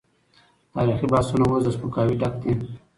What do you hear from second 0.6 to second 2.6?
تاريخي بحثونه اوس له سپکاوي ډک دي.